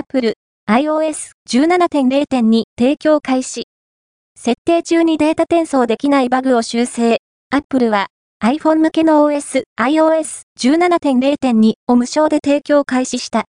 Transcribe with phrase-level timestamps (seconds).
[0.00, 0.32] Apple
[0.66, 3.66] iOS 17.0.2提供開始。
[4.34, 7.18] 設定中にデータ転送できないバグを修正。
[7.50, 8.06] Apple は
[8.42, 13.38] iPhone 向けの OS iOS 17.0.2を無償で提供開始した。